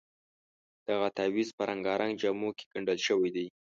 دغه 0.87 1.07
تعویض 1.17 1.49
په 1.57 1.63
رنګارنګ 1.69 2.13
جامو 2.21 2.49
کې 2.57 2.65
ګنډل 2.71 2.99
شوی 3.07 3.29
دی. 3.35 3.45